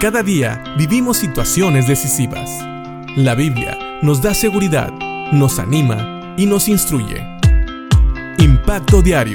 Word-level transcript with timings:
Cada 0.00 0.22
día 0.22 0.62
vivimos 0.76 1.16
situaciones 1.16 1.88
decisivas. 1.88 2.64
La 3.16 3.34
Biblia 3.34 3.76
nos 4.00 4.22
da 4.22 4.32
seguridad, 4.32 4.92
nos 5.32 5.58
anima 5.58 6.36
y 6.38 6.46
nos 6.46 6.68
instruye. 6.68 7.20
Impacto 8.38 9.02
Diario 9.02 9.34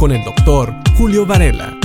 con 0.00 0.10
el 0.10 0.24
doctor 0.24 0.74
Julio 0.98 1.24
Varela. 1.24 1.78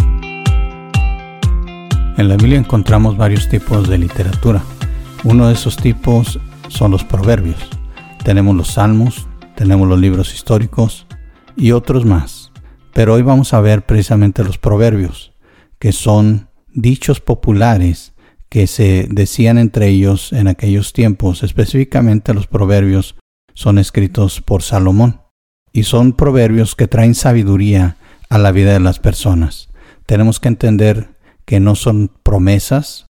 En 2.18 2.28
la 2.28 2.38
Biblia 2.38 2.58
encontramos 2.58 3.18
varios 3.18 3.50
tipos 3.50 3.88
de 3.88 4.00
literatura. 4.00 4.64
Uno 5.24 5.48
de 5.48 5.54
esos 5.54 5.78
tipos 5.78 6.40
son 6.70 6.90
los 6.90 7.04
proverbios. 7.04 7.70
Tenemos 8.24 8.56
los 8.56 8.70
salmos, 8.70 9.28
tenemos 9.54 9.88
los 9.88 10.00
libros 10.00 10.34
históricos 10.34 11.06
y 11.56 11.72
otros 11.72 12.04
más. 12.04 12.52
Pero 12.94 13.14
hoy 13.14 13.22
vamos 13.22 13.54
a 13.54 13.62
ver 13.62 13.86
precisamente 13.86 14.44
los 14.44 14.58
proverbios, 14.58 15.34
que 15.78 15.92
son 15.92 16.48
dichos 16.78 17.20
populares 17.20 18.14
que 18.50 18.68
se 18.68 19.08
decían 19.10 19.58
entre 19.58 19.90
ellos 19.90 20.32
en 20.32 20.48
aquellos 20.48 20.94
tiempos, 20.94 21.44
específicamente 21.44 22.34
los 22.34 22.48
proverbios, 22.48 23.16
son 23.54 23.80
escritos 23.80 24.42
por 24.42 24.62
Salomón 24.62 25.22
y 25.74 25.84
son 25.84 26.14
proverbios 26.14 26.76
que 26.76 26.88
traen 26.88 27.16
sabiduría 27.16 27.98
a 28.30 28.38
la 28.38 28.52
vida 28.52 28.74
de 28.74 28.80
las 28.80 29.00
personas. 29.00 29.70
Tenemos 30.06 30.40
que 30.40 30.48
entender 30.48 31.10
que 31.46 31.60
no 31.60 31.76
son 31.76 32.12
promesas, 32.24 33.08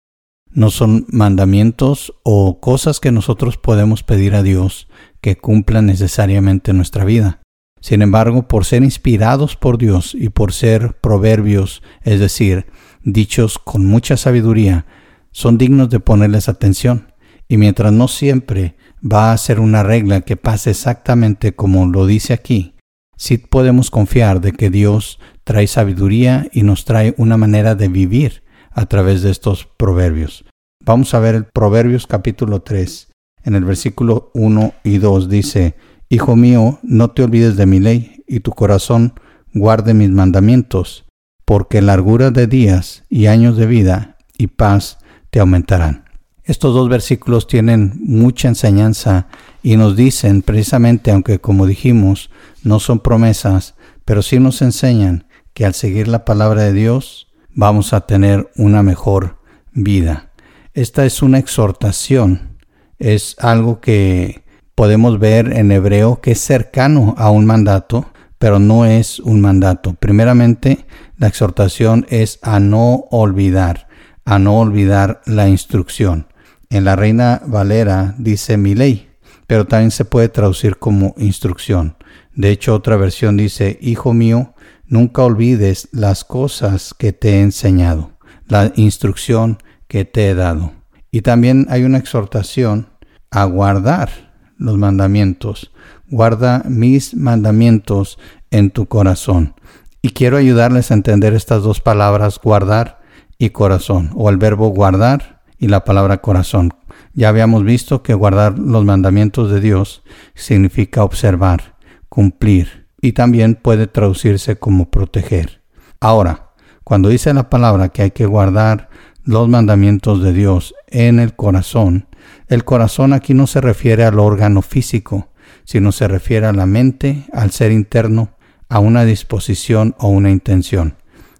no 0.50 0.70
son 0.70 1.04
mandamientos 1.10 2.14
o 2.22 2.60
cosas 2.60 3.00
que 3.00 3.12
nosotros 3.12 3.58
podemos 3.58 4.02
pedir 4.04 4.34
a 4.36 4.42
Dios 4.42 4.88
que 5.20 5.36
cumplan 5.36 5.86
necesariamente 5.86 6.72
nuestra 6.72 7.04
vida. 7.04 7.40
Sin 7.80 8.00
embargo, 8.00 8.48
por 8.48 8.64
ser 8.64 8.84
inspirados 8.84 9.56
por 9.56 9.76
Dios 9.76 10.14
y 10.14 10.28
por 10.28 10.52
ser 10.52 10.98
proverbios, 11.00 11.82
es 12.02 12.20
decir, 12.20 12.66
dichos 13.06 13.58
con 13.58 13.86
mucha 13.86 14.18
sabiduría, 14.18 14.84
son 15.30 15.56
dignos 15.56 15.88
de 15.88 16.00
ponerles 16.00 16.50
atención. 16.50 17.12
Y 17.48 17.56
mientras 17.56 17.92
no 17.92 18.08
siempre 18.08 18.76
va 19.00 19.32
a 19.32 19.38
ser 19.38 19.60
una 19.60 19.82
regla 19.82 20.20
que 20.22 20.36
pase 20.36 20.70
exactamente 20.70 21.54
como 21.54 21.86
lo 21.86 22.06
dice 22.06 22.32
aquí, 22.32 22.74
sí 23.16 23.38
podemos 23.38 23.90
confiar 23.90 24.40
de 24.40 24.52
que 24.52 24.68
Dios 24.68 25.20
trae 25.44 25.68
sabiduría 25.68 26.48
y 26.52 26.62
nos 26.62 26.84
trae 26.84 27.14
una 27.16 27.36
manera 27.36 27.76
de 27.76 27.88
vivir 27.88 28.42
a 28.72 28.86
través 28.86 29.22
de 29.22 29.30
estos 29.30 29.68
proverbios. 29.76 30.44
Vamos 30.84 31.14
a 31.14 31.20
ver 31.20 31.34
el 31.36 31.44
Proverbios 31.44 32.06
capítulo 32.06 32.62
3. 32.62 33.12
En 33.44 33.54
el 33.54 33.64
versículo 33.64 34.30
1 34.34 34.74
y 34.82 34.98
2 34.98 35.28
dice, 35.28 35.76
Hijo 36.08 36.36
mío, 36.36 36.80
no 36.82 37.10
te 37.10 37.22
olvides 37.22 37.56
de 37.56 37.66
mi 37.66 37.78
ley, 37.80 38.24
y 38.26 38.40
tu 38.40 38.50
corazón 38.50 39.14
guarde 39.54 39.94
mis 39.94 40.10
mandamientos, 40.10 41.05
porque 41.46 41.80
largura 41.80 42.30
de 42.30 42.46
días 42.46 43.04
y 43.08 43.26
años 43.26 43.56
de 43.56 43.64
vida 43.64 44.16
y 44.36 44.48
paz 44.48 44.98
te 45.30 45.40
aumentarán. 45.40 46.04
Estos 46.44 46.74
dos 46.74 46.88
versículos 46.88 47.46
tienen 47.46 47.94
mucha 48.04 48.48
enseñanza 48.48 49.28
y 49.62 49.76
nos 49.76 49.96
dicen 49.96 50.42
precisamente, 50.42 51.10
aunque 51.10 51.40
como 51.40 51.66
dijimos, 51.66 52.30
no 52.62 52.78
son 52.78 53.00
promesas, 53.00 53.74
pero 54.04 54.22
sí 54.22 54.38
nos 54.38 54.60
enseñan 54.60 55.26
que 55.54 55.64
al 55.64 55.74
seguir 55.74 56.06
la 56.06 56.24
palabra 56.24 56.62
de 56.62 56.72
Dios 56.72 57.28
vamos 57.54 57.92
a 57.92 58.02
tener 58.02 58.50
una 58.56 58.82
mejor 58.82 59.38
vida. 59.72 60.30
Esta 60.74 61.06
es 61.06 61.22
una 61.22 61.38
exhortación, 61.38 62.58
es 62.98 63.36
algo 63.38 63.80
que 63.80 64.44
podemos 64.74 65.18
ver 65.18 65.52
en 65.52 65.72
hebreo 65.72 66.20
que 66.20 66.32
es 66.32 66.40
cercano 66.40 67.14
a 67.16 67.30
un 67.30 67.46
mandato, 67.46 68.06
pero 68.38 68.58
no 68.58 68.84
es 68.84 69.20
un 69.20 69.40
mandato. 69.40 69.94
Primeramente, 69.94 70.86
la 71.18 71.28
exhortación 71.28 72.06
es 72.08 72.38
a 72.42 72.60
no 72.60 73.06
olvidar, 73.10 73.88
a 74.24 74.38
no 74.38 74.58
olvidar 74.58 75.22
la 75.26 75.48
instrucción. 75.48 76.26
En 76.68 76.84
la 76.84 76.96
Reina 76.96 77.42
Valera 77.46 78.14
dice 78.18 78.56
mi 78.56 78.74
ley, 78.74 79.08
pero 79.46 79.66
también 79.66 79.90
se 79.90 80.04
puede 80.04 80.28
traducir 80.28 80.78
como 80.78 81.14
instrucción. 81.16 81.96
De 82.34 82.50
hecho, 82.50 82.74
otra 82.74 82.96
versión 82.96 83.36
dice, 83.36 83.78
Hijo 83.80 84.12
mío, 84.12 84.54
nunca 84.86 85.22
olvides 85.22 85.88
las 85.92 86.24
cosas 86.24 86.94
que 86.94 87.12
te 87.12 87.34
he 87.34 87.40
enseñado, 87.40 88.12
la 88.46 88.72
instrucción 88.76 89.58
que 89.88 90.04
te 90.04 90.28
he 90.28 90.34
dado. 90.34 90.72
Y 91.10 91.22
también 91.22 91.66
hay 91.70 91.84
una 91.84 91.98
exhortación 91.98 92.88
a 93.30 93.44
guardar 93.44 94.10
los 94.58 94.76
mandamientos. 94.76 95.72
Guarda 96.08 96.62
mis 96.68 97.14
mandamientos 97.14 98.18
en 98.50 98.70
tu 98.70 98.86
corazón. 98.86 99.54
Y 100.02 100.10
quiero 100.10 100.36
ayudarles 100.36 100.90
a 100.90 100.94
entender 100.94 101.34
estas 101.34 101.62
dos 101.62 101.80
palabras, 101.80 102.38
guardar 102.42 103.00
y 103.38 103.50
corazón, 103.50 104.10
o 104.14 104.30
el 104.30 104.36
verbo 104.36 104.68
guardar 104.68 105.42
y 105.58 105.68
la 105.68 105.84
palabra 105.84 106.20
corazón. 106.20 106.74
Ya 107.12 107.28
habíamos 107.28 107.64
visto 107.64 108.02
que 108.02 108.14
guardar 108.14 108.58
los 108.58 108.84
mandamientos 108.84 109.50
de 109.50 109.60
Dios 109.60 110.02
significa 110.34 111.02
observar, 111.02 111.76
cumplir, 112.08 112.86
y 113.00 113.12
también 113.12 113.54
puede 113.54 113.86
traducirse 113.86 114.56
como 114.56 114.90
proteger. 114.90 115.62
Ahora, 116.00 116.50
cuando 116.84 117.08
dice 117.08 117.32
la 117.34 117.50
palabra 117.50 117.88
que 117.88 118.02
hay 118.02 118.10
que 118.10 118.26
guardar 118.26 118.88
los 119.24 119.48
mandamientos 119.48 120.22
de 120.22 120.32
Dios 120.32 120.74
en 120.88 121.18
el 121.18 121.34
corazón, 121.34 122.06
el 122.48 122.64
corazón 122.64 123.12
aquí 123.12 123.34
no 123.34 123.46
se 123.46 123.60
refiere 123.60 124.04
al 124.04 124.18
órgano 124.18 124.62
físico, 124.62 125.28
sino 125.64 125.90
se 125.90 126.06
refiere 126.06 126.46
a 126.46 126.52
la 126.52 126.66
mente, 126.66 127.24
al 127.32 127.50
ser 127.50 127.72
interno, 127.72 128.35
a 128.68 128.78
una 128.78 129.04
disposición 129.04 129.94
o 129.98 130.08
una 130.08 130.30
intención. 130.30 130.96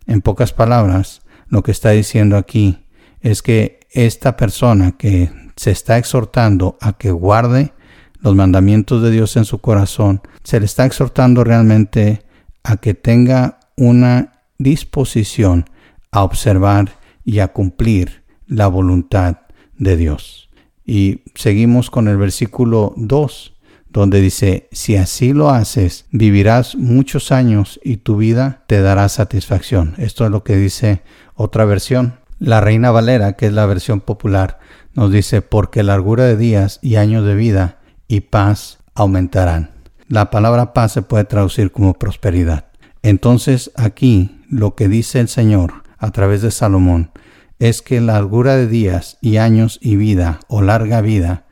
En 0.06 0.20
pocas 0.20 0.52
palabras, 0.52 1.22
lo 1.48 1.62
que 1.62 1.72
está 1.72 1.90
diciendo 1.90 2.36
aquí 2.36 2.84
es 3.20 3.42
que 3.42 3.80
esta 3.90 4.36
persona 4.36 4.92
que 4.92 5.30
se 5.56 5.70
está 5.70 5.98
exhortando 5.98 6.76
a 6.80 6.92
que 6.92 7.10
guarde 7.10 7.72
los 8.20 8.34
mandamientos 8.34 9.02
de 9.02 9.10
Dios 9.10 9.36
en 9.36 9.44
su 9.44 9.58
corazón, 9.58 10.20
se 10.42 10.60
le 10.60 10.66
está 10.66 10.84
exhortando 10.84 11.44
realmente 11.44 12.22
a 12.62 12.76
que 12.76 12.94
tenga 12.94 13.60
una 13.76 14.42
disposición 14.58 15.68
a 16.10 16.24
observar 16.24 16.92
y 17.24 17.40
a 17.40 17.48
cumplir 17.48 18.22
la 18.46 18.68
voluntad 18.68 19.38
de 19.78 19.96
Dios. 19.96 20.48
Y 20.84 21.22
seguimos 21.34 21.90
con 21.90 22.08
el 22.08 22.16
versículo 22.16 22.94
2 22.96 23.55
donde 23.90 24.20
dice, 24.20 24.68
si 24.72 24.96
así 24.96 25.32
lo 25.32 25.50
haces, 25.50 26.06
vivirás 26.10 26.76
muchos 26.76 27.32
años 27.32 27.80
y 27.82 27.98
tu 27.98 28.16
vida 28.16 28.64
te 28.66 28.80
dará 28.80 29.08
satisfacción. 29.08 29.94
Esto 29.96 30.24
es 30.24 30.30
lo 30.30 30.44
que 30.44 30.56
dice 30.56 31.02
otra 31.34 31.64
versión. 31.64 32.18
La 32.38 32.60
Reina 32.60 32.90
Valera, 32.90 33.34
que 33.34 33.46
es 33.46 33.52
la 33.52 33.66
versión 33.66 34.00
popular, 34.00 34.58
nos 34.94 35.10
dice, 35.10 35.42
porque 35.42 35.82
largura 35.82 36.24
de 36.24 36.36
días 36.36 36.78
y 36.82 36.96
años 36.96 37.24
de 37.24 37.34
vida 37.34 37.78
y 38.08 38.20
paz 38.20 38.78
aumentarán. 38.94 39.70
La 40.08 40.30
palabra 40.30 40.72
paz 40.72 40.92
se 40.92 41.02
puede 41.02 41.24
traducir 41.24 41.72
como 41.72 41.94
prosperidad. 41.94 42.66
Entonces 43.02 43.70
aquí 43.76 44.42
lo 44.48 44.74
que 44.74 44.88
dice 44.88 45.20
el 45.20 45.28
Señor 45.28 45.82
a 45.98 46.10
través 46.10 46.42
de 46.42 46.50
Salomón 46.50 47.10
es 47.58 47.82
que 47.82 48.00
largura 48.00 48.56
de 48.56 48.66
días 48.66 49.18
y 49.20 49.38
años 49.38 49.78
y 49.80 49.96
vida 49.96 50.40
o 50.48 50.62
larga 50.62 51.00
vida 51.00 51.45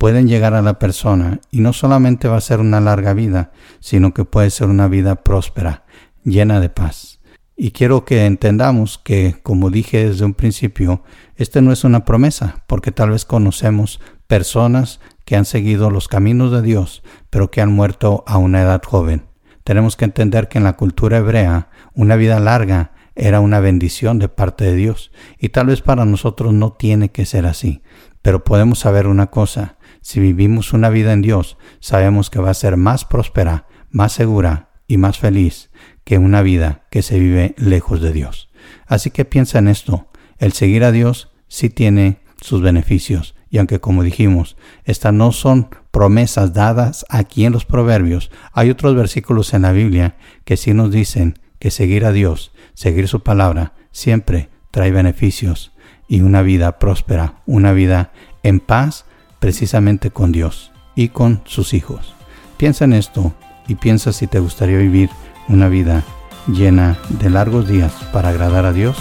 pueden 0.00 0.28
llegar 0.28 0.54
a 0.54 0.62
la 0.62 0.78
persona 0.78 1.40
y 1.50 1.60
no 1.60 1.74
solamente 1.74 2.26
va 2.26 2.38
a 2.38 2.40
ser 2.40 2.60
una 2.60 2.80
larga 2.80 3.12
vida, 3.12 3.52
sino 3.80 4.14
que 4.14 4.24
puede 4.24 4.48
ser 4.48 4.68
una 4.68 4.88
vida 4.88 5.16
próspera, 5.16 5.84
llena 6.24 6.58
de 6.58 6.70
paz. 6.70 7.20
Y 7.54 7.72
quiero 7.72 8.06
que 8.06 8.24
entendamos 8.24 8.96
que, 8.96 9.36
como 9.42 9.68
dije 9.68 10.08
desde 10.08 10.24
un 10.24 10.32
principio, 10.32 11.02
este 11.36 11.60
no 11.60 11.70
es 11.70 11.84
una 11.84 12.06
promesa, 12.06 12.64
porque 12.66 12.92
tal 12.92 13.10
vez 13.10 13.26
conocemos 13.26 14.00
personas 14.26 15.00
que 15.26 15.36
han 15.36 15.44
seguido 15.44 15.90
los 15.90 16.08
caminos 16.08 16.50
de 16.50 16.62
Dios, 16.62 17.02
pero 17.28 17.50
que 17.50 17.60
han 17.60 17.70
muerto 17.70 18.24
a 18.26 18.38
una 18.38 18.62
edad 18.62 18.82
joven. 18.82 19.26
Tenemos 19.64 19.96
que 19.96 20.06
entender 20.06 20.48
que 20.48 20.56
en 20.56 20.64
la 20.64 20.78
cultura 20.78 21.18
hebrea 21.18 21.68
una 21.92 22.16
vida 22.16 22.40
larga 22.40 22.92
era 23.16 23.40
una 23.40 23.60
bendición 23.60 24.18
de 24.18 24.30
parte 24.30 24.64
de 24.64 24.76
Dios, 24.76 25.12
y 25.38 25.50
tal 25.50 25.66
vez 25.66 25.82
para 25.82 26.06
nosotros 26.06 26.54
no 26.54 26.72
tiene 26.72 27.10
que 27.10 27.26
ser 27.26 27.44
así, 27.44 27.82
pero 28.22 28.44
podemos 28.44 28.78
saber 28.78 29.06
una 29.06 29.26
cosa, 29.26 29.76
si 30.00 30.20
vivimos 30.20 30.72
una 30.72 30.88
vida 30.88 31.12
en 31.12 31.22
Dios, 31.22 31.56
sabemos 31.80 32.30
que 32.30 32.40
va 32.40 32.50
a 32.50 32.54
ser 32.54 32.76
más 32.76 33.04
próspera, 33.04 33.66
más 33.90 34.12
segura 34.12 34.70
y 34.86 34.96
más 34.96 35.18
feliz 35.18 35.70
que 36.04 36.18
una 36.18 36.42
vida 36.42 36.86
que 36.90 37.02
se 37.02 37.18
vive 37.18 37.54
lejos 37.58 38.00
de 38.00 38.12
Dios. 38.12 38.50
Así 38.86 39.10
que 39.10 39.24
piensa 39.24 39.58
en 39.58 39.68
esto, 39.68 40.08
el 40.38 40.52
seguir 40.52 40.84
a 40.84 40.92
Dios 40.92 41.32
sí 41.48 41.70
tiene 41.70 42.20
sus 42.40 42.62
beneficios, 42.62 43.34
y 43.50 43.58
aunque 43.58 43.80
como 43.80 44.02
dijimos, 44.02 44.56
estas 44.84 45.12
no 45.12 45.32
son 45.32 45.68
promesas 45.90 46.54
dadas 46.54 47.04
aquí 47.08 47.44
en 47.44 47.52
los 47.52 47.64
proverbios, 47.64 48.30
hay 48.52 48.70
otros 48.70 48.94
versículos 48.94 49.52
en 49.54 49.62
la 49.62 49.72
Biblia 49.72 50.16
que 50.44 50.56
sí 50.56 50.72
nos 50.72 50.90
dicen 50.90 51.38
que 51.58 51.70
seguir 51.70 52.04
a 52.04 52.12
Dios, 52.12 52.52
seguir 52.74 53.08
su 53.08 53.22
palabra, 53.22 53.74
siempre 53.90 54.48
trae 54.70 54.90
beneficios 54.90 55.72
y 56.08 56.22
una 56.22 56.42
vida 56.42 56.78
próspera, 56.78 57.42
una 57.46 57.72
vida 57.72 58.12
en 58.42 58.60
paz 58.60 59.04
precisamente 59.40 60.10
con 60.12 60.30
Dios 60.30 60.70
y 60.94 61.08
con 61.08 61.42
sus 61.44 61.74
hijos. 61.74 62.14
Piensa 62.56 62.84
en 62.84 62.92
esto 62.92 63.32
y 63.66 63.74
piensa 63.74 64.12
si 64.12 64.28
te 64.28 64.38
gustaría 64.38 64.78
vivir 64.78 65.10
una 65.48 65.68
vida 65.68 66.04
llena 66.46 66.98
de 67.08 67.30
largos 67.30 67.68
días 67.68 67.92
para 68.12 68.28
agradar 68.28 68.64
a 68.66 68.72
Dios 68.72 68.96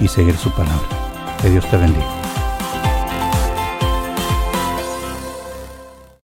y 0.00 0.08
seguir 0.08 0.36
su 0.36 0.50
palabra. 0.52 0.86
Que 1.42 1.50
Dios 1.50 1.68
te 1.70 1.76
bendiga. 1.76 2.17